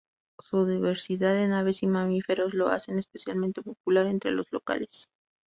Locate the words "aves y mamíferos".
1.53-2.55